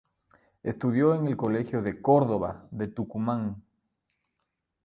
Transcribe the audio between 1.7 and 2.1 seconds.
de